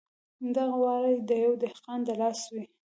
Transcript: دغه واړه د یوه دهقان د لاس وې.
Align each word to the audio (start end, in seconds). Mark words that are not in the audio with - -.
دغه 0.55 0.75
واړه 0.83 1.11
د 1.29 1.31
یوه 1.43 1.57
دهقان 1.63 1.99
د 2.07 2.09
لاس 2.21 2.41
وې. 2.53 2.63